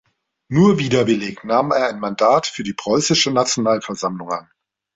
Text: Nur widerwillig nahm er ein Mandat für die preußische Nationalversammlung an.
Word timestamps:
Nur 0.47 0.79
widerwillig 0.79 1.43
nahm 1.43 1.69
er 1.71 1.87
ein 1.89 1.99
Mandat 1.99 2.47
für 2.47 2.63
die 2.63 2.73
preußische 2.73 3.29
Nationalversammlung 3.31 4.31
an. 4.31 4.49